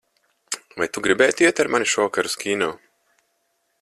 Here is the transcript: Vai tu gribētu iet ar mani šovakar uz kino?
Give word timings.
Vai 0.81 0.87
tu 0.95 1.03
gribētu 1.07 1.45
iet 1.45 1.61
ar 1.65 1.69
mani 1.75 1.91
šovakar 1.93 2.31
uz 2.31 2.39
kino? 2.45 2.71